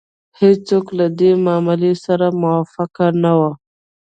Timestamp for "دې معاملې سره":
1.19-2.25